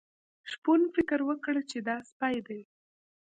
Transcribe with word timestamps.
شپون 0.51 0.81
فکر 0.95 1.19
وکړ 1.29 1.55
چې 1.69 1.77
دا 1.87 1.97
سپی 2.09 2.35
دی. 2.47 2.61